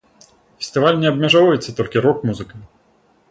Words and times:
Фестываль 0.61 0.97
не 1.03 1.09
абмяжоўваецца 1.11 1.75
толькі 1.79 2.03
рок-музыкай. 2.05 2.59